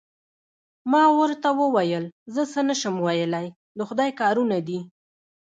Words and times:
ما 0.91 1.03
ورته 1.19 1.49
وویل: 1.61 2.05
زه 2.33 2.41
څه 2.51 2.59
نه 2.69 2.75
شم 2.81 2.95
ویلای، 3.05 3.47
د 3.77 3.79
خدای 3.87 4.11
کارونه 4.21 4.57
دي. 4.67 4.79